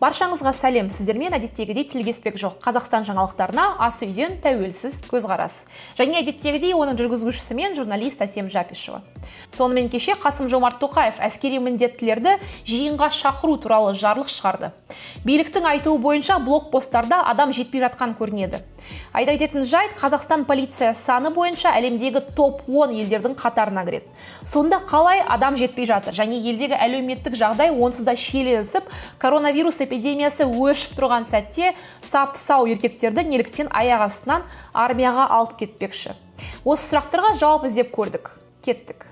баршаңызға 0.00 0.54
сәлем. 0.56 0.88
Сіздермен 0.88 1.34
әдеттегідей 1.36 1.84
тілгеспек 1.92 2.38
жоқ. 2.40 2.56
Қазақстан 2.64 3.04
жаңалықтарына 3.04 3.66
ас 3.84 3.98
үйден 4.00 4.38
тәуелсіз 4.40 5.02
көзқарас. 5.10 5.52
Және 5.98 6.22
әдеттегідей 6.22 6.72
оның 6.72 6.96
жүргізушісі 6.96 7.56
мен 7.58 7.76
журналист 7.76 8.22
әсем 8.24 8.48
жапишева. 8.48 9.02
Сонымен 9.52 9.90
кеше 9.92 10.16
қасым 10.16 10.48
жомарт 10.48 10.80
тоқаев 10.80 11.20
әскери 11.20 11.60
міндеттілерді 11.60 12.38
жиынға 12.64 13.10
шақыру 13.12 13.58
туралы 13.60 13.92
жарлық 13.92 14.32
шығарды. 14.32 14.72
Биліктің 15.28 15.68
айтуы 15.74 16.00
бойынша 16.00 16.38
блокпосттарда 16.40 17.20
адам 17.28 17.52
жетпей 17.52 17.84
жатқан 17.84 18.16
көрінеді. 18.16 18.64
Айта 19.12 19.34
кететін 19.34 19.64
жайт 19.66 19.94
қазақстан 19.98 20.44
полиция 20.48 20.92
саны 20.94 21.30
бойынша 21.34 21.72
әлемдегі 21.76 22.22
топ 22.36 22.62
10 22.68 22.94
елдердің 23.02 23.36
қатарына 23.38 23.84
кіреді. 23.86 24.06
Сонда 24.46 24.80
қалай 24.90 25.22
адам 25.26 25.56
жетпей 25.58 25.88
жатыр? 25.90 26.14
Және 26.14 26.38
елдегі 26.40 26.78
әлеуметтік 26.78 27.36
жағдай 27.38 27.74
онсыз 27.74 28.06
да 28.06 28.16
шиеленісіп 28.16 28.90
коронавирус 29.22 29.80
эпидемиясы 29.82 30.46
өршіп 30.46 30.96
тұрған 30.98 31.28
сәтте 31.30 31.74
сап 32.02 32.36
сау 32.40 32.68
еркектерді 32.70 33.26
неліктен 33.26 33.70
аяқ 33.70 34.06
астынан 34.08 34.46
армияға 34.72 35.26
алып 35.38 35.58
кетпекші? 35.64 36.14
Осы 36.64 36.92
сұрақтарға 36.92 37.34
жауап 37.40 37.66
іздеп 37.68 37.94
көрдік. 37.94 38.34
Кеттік. 38.64 39.08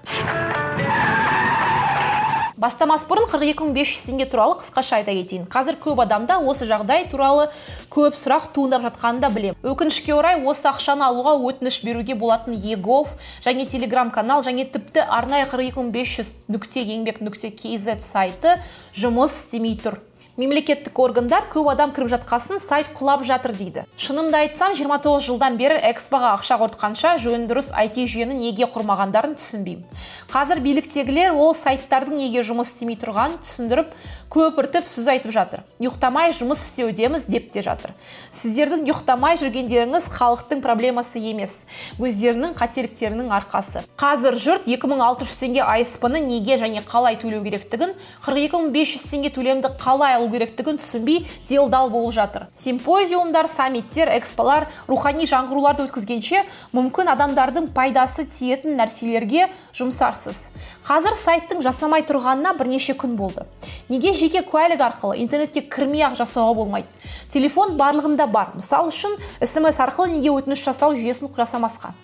Бастамас 2.59 3.05
бұрын 3.07 3.29
42500 3.31 4.03
теңге 4.09 4.27
туралы 4.31 4.57
қысқаша 4.59 4.99
айта 4.99 5.15
кетейін. 5.15 5.47
Қазір 5.51 5.79
көп 5.79 6.03
адамда 6.03 6.41
осы 6.43 6.67
жағдай 6.67 7.07
туралы 7.11 7.47
көп 7.93 8.19
сұрақ 8.19 8.51
туындап 8.57 8.83
жатқанын 8.83 9.23
да 9.23 9.31
білемін 9.31 9.63
өкінішке 9.63 10.17
орай 10.17 10.43
осы 10.43 10.67
ақшаны 10.71 11.07
алуға 11.07 11.37
өтініш 11.39 11.81
беруге 11.87 12.19
болатын 12.19 12.59
егов 12.59 13.15
және 13.47 13.69
телеграм 13.71 14.11
канал 14.11 14.43
және 14.43 14.67
тіпті 14.67 15.07
арнайы 15.07 15.47
42500 15.47 16.35
нүкте 16.51 16.83
еңбек 16.83 17.23
нүкте 17.23 17.55
kz 17.55 18.03
сайты 18.03 18.59
жұмыс 18.93 19.39
істемей 19.39 19.79
тұр. 19.79 20.03
Мемлекеттік 20.39 20.99
органдар 21.03 21.49
көп 21.51 21.67
адам 21.73 21.91
кіріп 21.91 22.13
жатқасын 22.13 22.61
сайт 22.63 22.93
құлап 22.95 23.25
жатыр 23.27 23.57
дейді. 23.59 23.83
Шынымды 23.99 24.39
айтсам 24.39 24.77
29 24.79 25.27
жылдан 25.27 25.59
бері 25.59 25.81
экспоға 25.91 26.37
ақша 26.37 26.61
құртқанша 26.63 27.17
жөн 27.19 27.49
дұрыс 27.51 27.73
IT 27.75 27.99
жүйені 28.07 28.39
неге 28.39 28.69
құрмағандарын 28.71 29.35
түсінбеймін. 29.35 29.83
Қазір 30.31 30.63
биліктегілер 30.63 31.35
ол 31.35 31.57
сайттардың 31.59 32.23
неге 32.23 32.47
жұмыс 32.47 32.71
істемей 32.71 33.01
тұрғанын 33.03 33.43
түсіндіріп 33.43 33.91
көпіртіп 34.29 34.87
сөз 34.87 35.09
айтып 35.09 35.33
жатыр. 35.33 35.63
Ұйықтамай 35.81 36.35
жұмыс 36.37 36.61
істеудеміз 36.61 37.25
деп 37.33 37.49
те 37.51 37.63
жатыр. 37.65 37.95
Сіздердің 38.37 38.85
ұйықтамай 38.85 39.39
жүргендеріңіз 39.41 40.09
халықтың 40.13 40.61
проблемасы 40.61 41.23
емес 41.31 41.55
өздерінің 41.97 42.53
қателіктерінің 42.59 43.33
арқасы. 43.39 43.87
Қазір 43.99 44.37
жұрт 44.37 44.69
2600 44.69 45.33
теңге 45.41 45.65
асп 45.65 46.05
неге 46.13 46.59
және 46.61 46.85
қалай 46.85 47.17
төлеу 47.17 47.41
керектігін 47.47 47.97
42500 48.27 49.09
теңге 49.09 49.33
төлемді 49.33 49.73
қалай 49.81 50.19
керектігін 50.33 50.79
түсінбей 50.81 51.27
делдал 51.49 51.91
болып 51.91 52.15
жатыр. 52.17 52.47
Симпозиумдар 52.57 53.49
саммиттер 53.49 54.11
эксполар 54.17 54.69
рухани 54.89 55.29
жаңғыруларды 55.29 55.87
өткізгенше 55.89 56.45
мүмкін 56.77 57.13
адамдардың 57.15 57.71
пайдасы 57.77 58.27
тиетін 58.29 58.79
нәрселерге 58.81 59.49
жұмсарсыз. 59.77 60.49
Қазір 60.89 61.17
сайттың 61.21 61.63
жасамай 61.67 62.07
тұрғанына 62.09 62.55
бірнеше 62.59 62.97
күн 62.99 63.17
болды. 63.19 63.47
Неге 63.89 64.15
жеке 64.17 64.43
куәлік 64.43 64.83
арқылы 64.89 65.21
интернетке 65.23 65.63
кірмей 65.63 66.07
ақ 66.09 66.19
жасауға 66.23 66.57
болмайды? 66.63 66.89
Телефон 67.29 67.77
барлығында 67.81 68.27
бар. 68.33 68.53
Мысал 68.57 68.89
үшін 68.89 69.17
смс 69.45 69.81
арқылы 69.85 70.17
неге 70.17 70.33
өтініш 70.35 70.65
жасау 70.65 70.97
жүйесін 70.97 71.35
жасамасқа? 71.37 71.95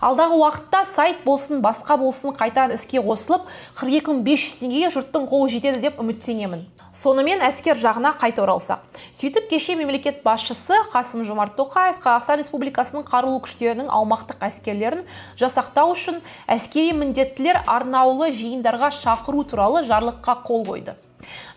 Алдағы 0.00 0.38
уақытта 0.40 0.84
сайт 0.94 1.24
болсын 1.24 1.62
басқа 1.64 1.98
болсын 2.00 2.34
қайтадан 2.36 2.74
іске 2.76 3.02
қосылып 3.02 3.48
42500 3.80 4.58
теңгеге 4.60 4.90
жұрттың 4.94 5.26
қолы 5.30 5.50
жетеді 5.52 5.82
деп 5.86 6.00
үміттенемін. 6.02 6.66
Сонымен 6.94 7.42
әскер 7.46 7.78
жағына 7.78 8.14
қайта 8.18 8.42
оралсақ. 8.42 8.86
Сөйтіп 9.14 9.50
кеше 9.50 9.76
мемлекет 9.78 10.22
басшысы 10.24 10.78
қасым 10.92 11.22
жомарт 11.28 11.54
тоқаев 11.58 12.00
қазақстан 12.02 12.40
республикасының 12.42 13.04
қарулы 13.06 13.42
күштерінің 13.44 13.90
аумақтық 13.92 14.42
әскерлерін 14.48 15.04
жасақтау 15.38 15.92
үшін 15.94 16.22
әскери 16.48 16.96
міндеттілер 16.98 17.60
арнаулы 17.66 18.32
жиындарға 18.34 18.90
шақыру 18.98 19.44
туралы 19.46 19.84
жарлыққа 19.86 20.40
қол 20.48 20.64
қойды. 20.66 20.96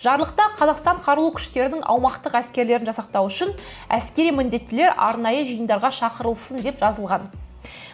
Жарлықта 0.04 0.50
қазақстан 0.58 1.00
қарулы 1.06 1.34
күштерінің 1.38 1.86
аумақтық 1.90 2.36
әскерлерін 2.42 2.90
жасақтау 2.90 3.30
үшін 3.30 3.54
әскери 3.90 4.34
міндеттілер 4.36 4.98
арнайы 4.98 5.46
жиындарға 5.48 5.94
шақырылсын 6.02 6.62
деп 6.66 6.82
жазылған. 6.82 7.30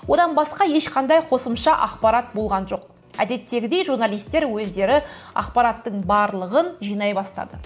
Одан 0.07 0.35
басқа 0.37 0.67
ешқандай 0.67 1.23
қосымша 1.29 1.73
ақпарат 1.87 2.33
болған 2.35 2.67
жоқ. 2.69 2.85
Әдеттегідей 3.17 3.81
журналистер 3.87 4.45
өздері 4.45 4.99
ақпараттың 5.33 6.03
барлығын 6.05 6.75
жинай 6.85 7.15
бастады. 7.17 7.57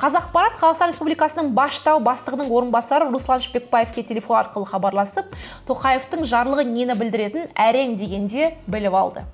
Қазақпарат 0.00 0.56
қазақстан 0.56 0.94
республикасының 0.94 1.50
бас 1.56 1.76
штабы 1.76 2.04
бастығының 2.06 2.48
орынбасары 2.48 3.10
руслан 3.12 3.44
шпекбаевке 3.44 4.02
телефон 4.02 4.40
арқылы 4.40 4.70
хабарласып 4.70 5.36
тоқаевтың 5.68 6.24
жарлығы 6.24 6.64
нені 6.70 6.96
білдіретінін 6.96 7.52
әрең 7.52 7.96
дегенде 8.00 8.54
біліп 8.66 8.96
алды. 8.96 9.26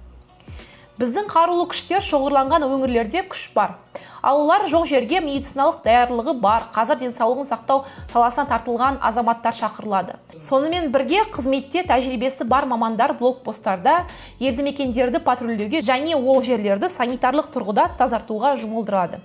Біздің 0.98 1.30
қарулы 1.30 1.68
күштер 1.70 2.02
шоғырланған 2.04 2.66
өңірлерде 2.66 3.22
күш 3.30 3.48
бар. 3.54 3.78
Ал 4.22 4.40
олар 4.40 4.68
жоқ 4.70 4.86
жерге 4.86 5.20
медициналық 5.20 5.82
даярлығы 5.84 6.34
бар. 6.40 6.68
Қазір 6.72 7.00
денсаулығын 7.02 7.48
сақтау 7.48 7.82
саласына 8.12 8.46
тартылған 8.48 8.98
азаматтар 9.02 9.56
шақырылады. 9.58 10.16
Сонымен 10.40 10.92
бірге 10.94 11.24
қызметте 11.34 11.82
тәжірибесі 11.88 12.46
бар 12.46 12.66
мамандар 12.70 13.16
блокпосттарда 13.18 14.06
елді 14.38 14.62
мекендерді 14.70 15.18
патрульдеуге 15.26 15.82
және 15.82 16.14
ол 16.14 16.42
жерлерді 16.42 16.88
санитарлық 16.88 17.50
тұрғыда 17.52 17.88
тазартуға 17.98 18.54
жұмылдырады. 18.62 19.18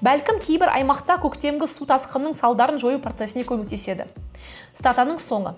Бәлкім 0.00 0.38
кейбір 0.40 0.70
аймақта 0.78 1.18
көктемгі 1.22 1.66
су 1.68 1.84
тасқынының 1.90 2.38
салдарын 2.38 2.78
жою 2.78 3.02
процесіне 3.02 3.44
көмектеседі. 3.44 4.06
Статаның 4.74 5.20
соңы. 5.22 5.54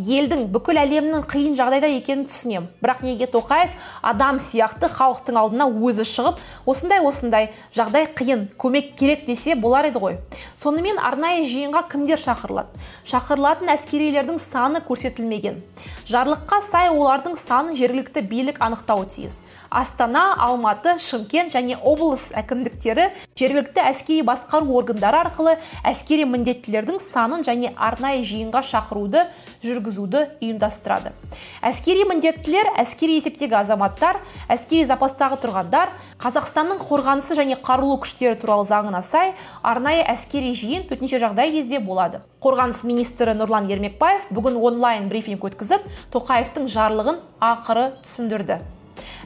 Елдің 0.00 0.46
бүкіл 0.54 0.78
әлемнің 0.80 1.24
қиын 1.28 1.56
жағдайда 1.58 1.88
екенін 1.92 2.22
түсінемін 2.28 2.68
бірақ 2.80 3.02
неге 3.04 3.26
тоқаев 3.28 3.72
адам 4.06 4.38
сияқты 4.40 4.88
халықтың 4.92 5.36
алдына 5.36 5.66
өзі 5.68 6.06
шығып 6.08 6.38
осындай 6.70 7.02
осындай 7.04 7.48
жағдай 7.76 8.06
қиын 8.16 8.46
көмек 8.60 8.94
керек 8.96 9.26
десе 9.26 9.56
болар 9.58 9.90
еді 9.90 10.00
ғой. 10.00 10.16
Сонымен 10.56 11.00
арнайы 11.02 11.44
жиынға 11.48 11.82
кімдер 11.90 12.20
шақырылады? 12.22 12.80
Шақырылатын 13.04 13.72
әскерилердің 13.74 14.40
саны 14.40 14.80
көрсетілмеген. 14.86 15.60
Жарлыққа 16.08 16.62
сай 16.70 16.88
олардың 16.94 17.36
санын 17.40 17.76
жергілікті 17.76 18.22
билік 18.30 18.62
анықтауы 18.62 19.08
тиіс. 19.10 19.40
Астана 19.70 20.34
алматы 20.34 20.96
шымкент 20.98 21.52
және 21.52 21.76
облыс 21.76 22.30
әкімдіктері 22.34 23.10
жергілікті 23.38 23.84
әскери 23.84 24.24
басқару 24.26 24.72
органдары 24.80 25.20
арқылы 25.22 25.58
әскери 25.86 26.26
міндеттілердің 26.26 26.98
санын 27.12 27.44
және 27.46 27.70
арнайы 27.76 28.19
жиынға 28.26 28.62
шақыруды 28.66 29.26
жүргізуді 29.64 30.22
ұйымдастырады. 30.40 31.12
Әскери 31.64 32.06
міндеттілер 32.08 32.72
әскери 32.80 33.18
есептегі 33.18 33.58
азаматтар 33.60 34.20
әскери 34.50 34.86
запастағы 34.88 35.38
тұрғандар 35.44 35.92
қазақстанның 36.22 36.82
қорғанысы 36.86 37.36
және 37.38 37.60
қарулы 37.60 38.00
күштері 38.04 38.40
туралы 38.40 38.66
заңына 38.68 39.04
сай 39.06 39.34
арнайы 39.62 40.02
әскери 40.08 40.54
жиын 40.56 40.88
төтенше 40.90 41.20
жағдай 41.22 41.52
кезде 41.54 41.80
болады. 41.80 42.20
Қорғаныс 42.42 42.84
министрі 42.88 43.36
нұрлан 43.38 43.70
ермекбаев 43.70 44.28
бүгін 44.34 44.58
онлайн 44.60 45.08
брифинг 45.12 45.44
өткізіп 45.50 45.86
тоқаевтың 46.14 46.68
жарлығын 46.72 47.22
ақыры 47.40 47.90
түсіндірді. 48.04 48.60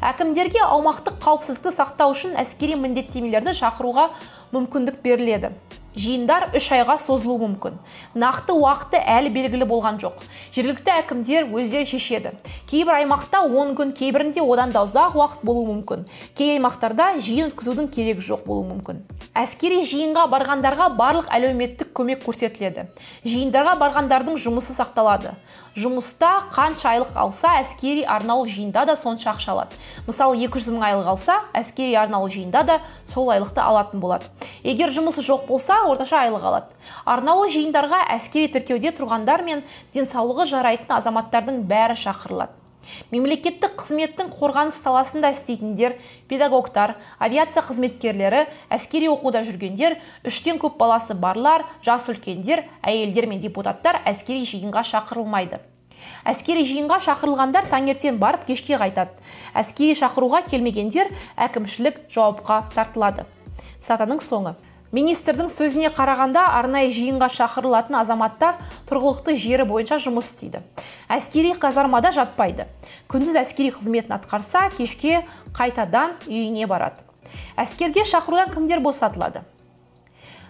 Әкімдерге 0.04 0.60
аумақтық 0.66 1.16
қауіпсіздікті 1.22 1.72
сақтау 1.75 2.12
үшін 2.15 2.34
әскери 2.38 2.77
міндеттемелерді 2.78 3.54
шақыруға 3.59 4.10
мүмкіндік 4.54 5.00
беріледі. 5.03 5.50
Жиындар 5.94 6.49
үш 6.56 6.69
айға 6.75 6.97
созылуы 6.99 7.44
мүмкін. 7.44 7.78
Нақты 8.19 8.55
уақыты 8.59 8.99
әлі 8.99 9.31
белгілі 9.34 9.66
болған 9.71 9.99
жоқ. 10.03 10.22
Жергілікті 10.55 10.93
әкімдер 10.99 11.50
өздері 11.55 11.87
шешеді. 11.87 12.34
Кейбір 12.71 12.99
аймақта 13.00 13.44
он 13.47 13.75
күн 13.78 13.94
кейбірінде 13.94 14.43
одан 14.43 14.75
да 14.75 14.84
ұзақ 14.87 15.15
уақыт 15.19 15.44
болуы 15.47 15.71
мүмкін. 15.71 16.06
Кей 16.34 16.56
аймақтарда 16.59 17.15
жиын 17.22 17.53
өткізудің 17.53 17.91
керегі 17.94 18.25
жоқ 18.27 18.47
болуы 18.49 18.66
мүмкін. 18.72 19.04
Әскери 19.34 19.83
жиынға 19.87 20.27
барғандарға 20.31 20.91
барлық 20.99 21.31
әлеуметтік 21.34 21.94
көмек 21.94 22.22
көрсетіледі. 22.27 22.89
Жиындарға 23.27 23.74
барғандардың 23.80 24.39
жұмысы 24.39 24.74
сақталады. 24.77 25.34
Жұмыста 25.74 26.45
қанша 26.54 26.92
айлық 26.92 27.16
алса 27.18 27.57
әскери 27.59 28.04
арнаулы 28.07 28.47
жиында 28.47 28.84
да 28.86 28.95
сонша 28.95 29.33
ақша 29.33 29.57
алады. 29.57 29.74
Мысалы 30.07 30.39
200 30.39 30.71
мың 30.71 30.84
айлық 30.86 31.09
алса 31.16 31.41
әскери 31.51 31.97
арнаулы 31.98 32.30
жиында 32.30 32.63
да 32.63 32.78
сол 33.10 33.33
айлықты 33.34 33.59
алатын 33.59 33.98
болады. 33.98 34.30
Егер 34.63 34.95
жұмысы 34.95 35.24
жоқ 35.27 35.48
болса 35.48 35.80
орташа 35.89 36.25
айлық 36.25 36.45
алады. 36.48 36.77
Арнаулы 37.04 37.48
жиындарға 37.53 38.03
әскери 38.16 38.51
тіркеуде 38.53 38.92
тұрғандар 38.97 39.45
мен 39.47 39.65
денсаулығы 39.95 40.47
жарайтын 40.51 40.97
азаматтардың 40.98 41.65
бәрі 41.71 41.97
шақырылады. 42.01 42.60
Мемлекеттік 43.13 43.77
қызметтің 43.81 44.31
қорғаныс 44.36 44.77
саласында 44.84 45.31
істейтіндер 45.33 45.95
педагогтар 46.28 46.97
авиация 47.19 47.63
қызметкерлері 47.65 48.45
әскери 48.72 49.09
оқуда 49.09 49.41
жүргендер 49.47 49.97
үштен 50.28 50.60
көп 50.60 50.77
баласы 50.81 51.16
барлар 51.16 51.65
жас 51.84 52.09
үлкендер 52.13 52.65
әйелдер 52.83 53.28
мен 53.30 53.41
депутаттар 53.41 54.03
әскери 54.04 54.45
жиынға 54.48 54.84
шақырылмайды. 54.91 55.63
Әскери 56.28 56.65
жиынға 56.69 57.01
шақырылғандар 57.04 57.71
таңертең 57.72 58.19
барып 58.21 58.45
кешке 58.48 58.77
қайтады. 58.80 59.16
Әскери 59.57 59.97
шақыруға 59.97 60.42
келмегендер 60.51 61.09
әкімшілік 61.37 62.04
жауапқа 62.13 62.65
тартылады. 62.75 63.25
Сатаның 63.80 64.21
соңы. 64.21 64.54
Министрдің 64.94 65.48
сөзіне 65.50 65.91
қарағанда 65.94 66.44
арнайы 66.54 66.92
жиынға 66.94 67.26
шақырылатын 67.34 67.96
азаматтар 67.98 68.60
тұрғылықты 68.88 69.34
жері 69.41 69.66
бойынша 69.66 69.98
жұмыс 70.04 70.28
істейді. 70.30 70.60
Әскери 71.10 71.54
казармада 71.58 72.12
жатпайды. 72.14 72.68
Күндіз 73.10 73.41
әскери 73.42 73.72
қызметін 73.74 74.14
атқарса 74.14 74.68
кешке 74.76 75.24
қайтадан 75.56 76.14
үйіне 76.28 76.68
барады. 76.70 77.02
Әскерге 77.58 78.06
шақырудан 78.06 78.54
кімдер 78.54 78.84
босатылады? 78.84 79.42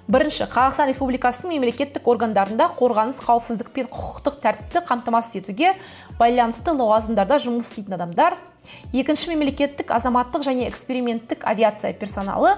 Бірінші 0.08 0.44
қазақстан 0.52 0.90
республикасының 0.90 1.54
мемлекеттік 1.56 2.08
органдарында 2.08 2.66
қорғаныс 2.76 3.22
қауіпсіздік 3.24 3.70
пен 3.72 3.86
құқықтық 3.88 4.36
тәртіпті 4.42 4.82
қамтамасыз 4.84 5.38
етуге 5.40 5.70
байланысты 6.18 6.74
лауазымдарда 6.76 7.38
жұмыс 7.40 7.70
істейтін 7.70 7.96
адамдар. 7.96 8.36
Екінші 8.92 9.32
мемлекеттік 9.32 9.90
азаматтық 9.96 10.44
және 10.44 10.68
эксперименттік 10.68 11.46
авиация 11.48 11.94
персоналы. 11.96 12.52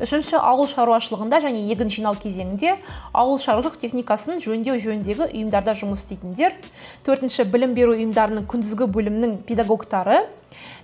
Үшінші 0.00 0.40
ауыл 0.40 0.66
шаруашылығында 0.72 1.42
және 1.44 1.62
егін 1.68 1.92
жинау 1.92 2.16
кезеңінде 2.16 2.78
ауыл 3.12 3.38
шаруашылық 3.44 3.78
техникасын 3.84 4.40
жөндеу 4.40 4.80
жөніндегі 4.80 5.28
ұйымдарда 5.28 5.76
жұмыс 5.76 6.04
істейтіндер. 6.04 6.56
Төртінші 7.04 7.46
білім 7.52 7.76
беру 7.76 7.94
ұйымдарының 7.96 8.48
күндізгі 8.48 8.88
бөлімнің 8.92 9.38
педагогтары. 9.48 10.26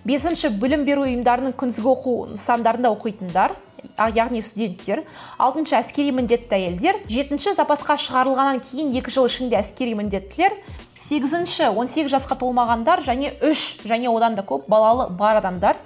Бесінші 0.05 0.53
білім 0.61 0.87
беру 0.89 1.05
ұйымдарының 1.09 1.57
күндізгі 1.57 1.93
оқу 1.93 2.17
нысандарында 2.33 2.93
оқитындар. 2.95 3.57
Яғни 3.99 4.43
студенттер. 4.43 5.05
Алтыншы 5.39 5.77
әскери 5.79 6.13
міндетті 6.15 6.57
әйелдер. 6.57 7.01
Жетінші 7.11 7.55
запасқа 7.59 7.99
шығарылғаннан 8.01 8.63
кейін 8.65 8.93
екі 8.99 9.13
жыл 9.15 9.29
ішінде 9.29 9.59
әскери 9.61 9.95
міндеттілер. 9.99 10.57
Сегізінші 10.97 11.71
18 11.71 12.11
жасқа 12.13 12.39
толмағандар 12.41 13.05
және 13.05 13.35
үш 13.45 13.83
және 13.85 14.11
одан 14.13 14.35
да 14.39 14.43
көп 14.47 14.69
балалы 14.69 15.11
бар 15.11 15.43
адамдар. 15.43 15.81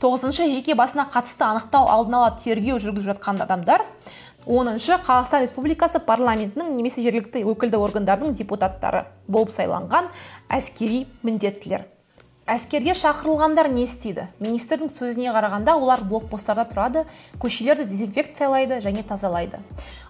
Тоғызыншы 0.00 0.46
жеке 0.48 0.74
басына 0.74 1.08
қатысты 1.12 1.44
анықтау 1.44 1.88
алдын 1.92 2.18
ала 2.20 2.32
тергеу 2.40 2.78
жүргізіп 2.80 3.14
жатқан 3.14 3.42
адамдар. 3.44 3.84
Оныншы 4.46 4.96
қазақстан 4.96 5.44
республикасы 5.44 6.00
парламентінің 6.00 6.72
немесе 6.72 7.04
жергілікті 7.04 7.44
өкілді 7.52 7.76
органдардың 7.76 8.32
депутаттары 8.38 9.04
болып 9.28 9.52
сайланған 9.52 10.08
әскери 10.48 11.04
міндеттілер. 11.22 11.84
Әскерге 12.50 12.94
шақырылғандар 12.98 13.68
не 13.70 13.84
істейді? 13.86 14.26
Министрдің 14.42 14.90
сөзіне 14.90 15.30
қарағанда 15.34 15.76
олар 15.78 16.02
блокпосттарда 16.02 16.64
тұрады 16.72 17.04
көшелерді 17.42 17.86
дезинфекциялайды 17.86 18.80
және 18.82 19.04
тазалайды. 19.06 19.60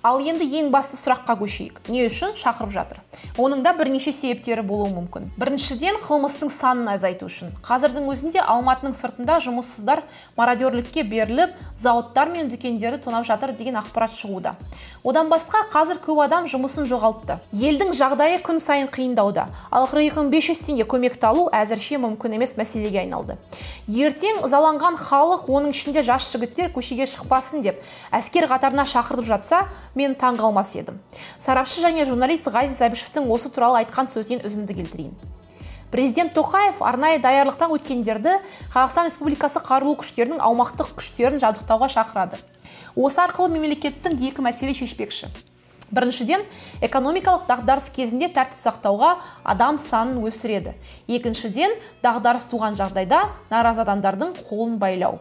Ал 0.02 0.20
енді 0.24 0.46
ең 0.60 0.70
басты 0.72 0.96
сұраққа 0.96 1.36
көшейік. 1.40 1.80
Не 1.92 2.06
үшін 2.08 2.32
шақырып 2.38 2.72
жатыр? 2.72 3.00
Оның 3.36 3.60
да 3.64 3.72
бірнеше 3.76 4.12
себептері 4.16 4.62
болуы 4.64 4.88
мүмкін. 4.94 5.28
Біріншіден 5.36 5.98
қылмыстың 6.00 6.48
санын 6.54 6.88
азайту 6.94 7.28
үшін. 7.28 7.52
Қазірдің 7.66 8.08
өзінде 8.08 8.40
алматының 8.40 8.96
сыртында 8.96 9.36
жұмыссыздар 9.44 10.02
мародерлікке 10.38 11.04
беріліп 11.04 11.52
зауыттар 11.76 12.32
мен 12.32 12.48
дүкендерді 12.48 13.02
тонап 13.04 13.26
жатыр 13.28 13.52
деген 13.52 13.76
ақпарат 13.80 14.16
шығуда. 14.16 14.54
Одан 15.04 15.28
басқа 15.32 15.66
қазір 15.72 16.00
көп 16.04 16.22
адам 16.24 16.48
жұмысын 16.48 16.88
жоғалтты. 16.88 17.38
Елдің 17.52 17.92
жағдайы 17.96 18.40
күн 18.44 18.60
сайын 18.60 18.88
қиындауда. 18.92 19.46
Ал 19.70 19.88
қырық 19.88 20.10
екі 20.10 20.20
мың 20.20 20.32
бес 20.32 20.48
жүз 20.48 20.64
теңге 20.66 20.88
көмекті 20.88 21.28
алу 21.28 21.46
әзірше 21.52 22.00
мүмкін 22.00 22.36
емес 22.36 22.56
мәселеге 22.58 23.00
айналды. 23.04 23.36
Ертең 23.88 24.42
ызаланған 24.44 24.98
халық 25.00 25.48
оның 25.48 25.72
ішінде 25.72 26.04
жас 26.04 26.28
жігіттер 26.32 26.68
көшеге 26.74 27.08
шықпасын 27.08 27.64
деп 27.64 27.80
әскер 28.12 28.46
қатарына 28.50 28.84
шақыртып 28.88 29.26
жатса 29.30 29.64
мен 29.94 30.14
таң 30.14 30.38
қалмас 30.40 30.74
едім. 30.76 31.00
Сарапшы 31.38 31.82
және 31.82 32.06
журналист 32.08 32.46
ғазиз 32.46 32.80
әбішевтің 32.80 33.28
осы 33.30 33.50
туралы 33.50 33.82
айтқан 33.82 34.10
сөзінен 34.12 34.44
үзінді 34.46 34.76
келтірейін. 34.80 35.14
Президент 35.90 36.34
тоқаев 36.36 36.78
арнайы 36.86 37.18
даярлықтан 37.18 37.72
өткендерді 37.74 38.36
қазақстан 38.70 39.10
республикасы 39.10 39.58
қарулы 39.58 39.96
күштерінің 39.98 40.38
аумақтық 40.38 40.94
күштерін 41.00 41.42
жабдықтауға 41.42 41.88
шақырады. 41.90 42.38
Осы 42.94 43.18
арқылы 43.24 43.50
мемлекеттің 43.56 44.14
екі 44.30 44.44
мәселе 44.46 44.74
шешпекші. 44.78 45.32
Біріншіден 45.90 46.44
экономикалық 46.86 47.48
дағдарыс 47.48 47.88
кезінде 47.90 48.28
тәртіп 48.30 48.60
сақтауға 48.62 49.16
адам 49.42 49.78
санын 49.82 50.22
өсіреді. 50.22 50.76
Екіншіден 51.10 51.74
дағдарыс 52.04 52.46
туған 52.52 52.78
жағдайда 52.78 53.24
наразы 53.50 53.82
адамдардың 53.82 54.36
қолын 54.46 54.78
байлау. 54.78 55.18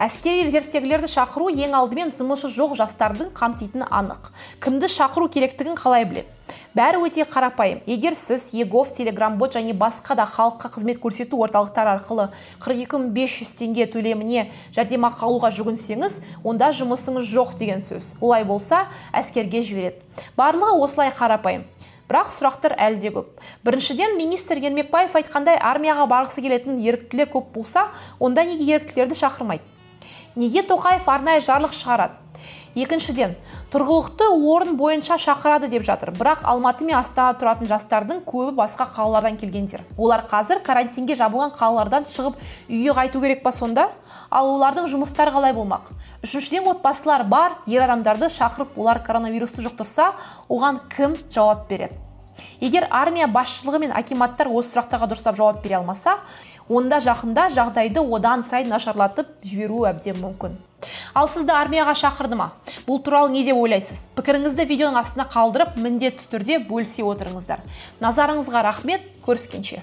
Әскери 0.00 0.46
резервтегілерді 0.48 1.10
шақыру 1.12 1.50
ең 1.52 1.76
алдымен 1.76 2.10
жұмысы 2.16 2.48
жоқ 2.54 2.74
жастардың 2.80 3.34
қамтитыны 3.36 3.86
анық. 3.90 4.32
Кімді 4.64 4.88
шақыру 4.88 5.28
керектігін 5.32 5.76
қалай 5.78 6.08
біледі 6.08 6.28
бәрі 6.74 7.02
өте 7.04 7.24
қарапайым. 7.26 7.80
Егер 7.86 8.14
сіз 8.14 8.50
егов 8.54 8.92
телеграм 8.94 9.38
бот 9.38 9.54
және 9.56 9.74
басқа 9.74 10.14
да 10.16 10.26
халыққа 10.26 10.70
қызмет 10.76 11.00
көрсету 11.02 11.40
орталықтары 11.42 11.96
арқылы 11.96 12.28
42500 12.62 13.50
теңге 13.58 13.86
төлеміне 13.90 14.46
жәрдемақы 14.76 15.26
алуға 15.26 15.50
жүгінсеңіз 15.56 16.20
онда 16.44 16.70
жұмысыңыз 16.76 17.26
жоқ 17.26 17.56
деген 17.58 17.82
сөз. 17.82 18.14
Олай 18.20 18.44
болса 18.44 18.86
әскерге 19.12 19.62
жібереді. 19.66 19.98
Барлығы 20.38 20.78
осылай 20.84 21.10
қарапайым. 21.10 21.66
Бірақ 22.10 22.32
сұрақтар 22.34 22.74
әлі 22.74 22.98
де 23.02 23.10
көп. 23.14 23.36
Біріншіден 23.62 24.16
министр 24.18 24.58
ермекбаев 24.58 25.14
айтқандай 25.14 25.58
армияға 25.62 26.08
барғысы 26.10 26.42
келетін 26.42 26.80
еріктілер 26.82 27.30
көп 27.30 27.52
болса 27.54 27.86
онда 28.18 28.42
неге 28.42 28.66
еріктілерді 28.74 29.14
шақырмайды? 29.14 29.79
Неге 30.36 30.62
тоқаев 30.62 31.06
арнайы 31.06 31.40
жарлық 31.44 31.74
шығарады? 31.74 32.18
Екіншіден 32.78 33.32
тұрғылықты 33.72 34.28
орын 34.30 34.76
бойынша 34.78 35.16
шақырады 35.18 35.66
деп 35.72 35.82
жатыр. 35.82 36.12
Бірақ 36.14 36.44
алматы 36.46 36.84
мен 36.86 37.00
астанада 37.00 37.40
тұратын 37.40 37.66
жастардың 37.66 38.20
көбі 38.22 38.54
басқа 38.54 38.86
қалалардан 38.94 39.40
келгендер. 39.40 39.82
Олар 39.98 40.22
қазір 40.30 40.62
карантинге 40.62 41.16
жабылған 41.18 41.50
қалалардан 41.56 42.06
шығып 42.06 42.38
үйге 42.68 42.94
қайту 42.94 43.22
керек 43.24 43.42
па 43.42 43.50
сонда? 43.50 43.88
Ал 44.30 44.52
олардың 44.54 44.86
жұмыстары 44.92 45.34
қалай 45.34 45.52
болмақ? 45.56 45.90
Үшіншіден 46.22 46.70
отбасылар 46.70 47.24
бар 47.26 47.58
ер 47.66 47.82
адамдарды 47.88 48.30
шақырып 48.30 48.78
олар 48.78 49.02
коронавирусты 49.02 49.66
жұқтырса 49.66 50.12
оған 50.48 50.78
кім 50.94 51.18
жауап 51.26 51.66
береді? 51.68 51.98
Егер 52.60 52.86
армия 52.90 53.26
басшылығы 53.26 53.80
мен 53.86 53.92
акиматтар 53.96 54.48
осы 54.48 54.74
сұрақтарға 54.74 55.10
дұрыстап 55.10 55.36
жауап 55.38 55.62
бере 55.64 55.78
алмаса 55.80 56.18
онда 56.68 57.00
жақында 57.02 57.48
жағдайды 57.54 58.02
одан 58.16 58.44
сайын 58.46 58.70
нашарлатып 58.70 59.32
жіберуі 59.42 59.88
әбден 59.90 60.20
мүмкін. 60.20 60.58
Ал 61.14 61.28
сізді 61.28 61.52
армияға 61.52 61.96
шақырды 61.98 62.38
ма? 62.38 62.52
Бұл 62.86 63.02
туралы 63.04 63.32
не 63.34 63.42
деп 63.44 63.58
ойлайсыз? 63.58 64.06
Пікіріңізді 64.16 64.66
видеоның 64.70 65.00
астына 65.02 65.26
қалдырып 65.32 65.76
міндетті 65.82 66.30
түрде 66.30 66.60
бөлісе 66.68 67.04
отырыңыздар. 67.04 67.64
Назарыңызға 68.00 68.62
рахмет 68.68 69.08
көріскенше. 69.26 69.82